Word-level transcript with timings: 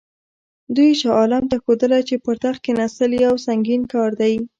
دوی 0.75 0.91
شاه 0.99 1.15
عالم 1.19 1.43
ته 1.51 1.55
ښودله 1.63 1.99
چې 2.07 2.15
پر 2.25 2.35
تخت 2.43 2.59
کښېنستل 2.65 3.11
یو 3.25 3.35
سنګین 3.45 3.81
کار 3.93 4.09
دی. 4.21 4.33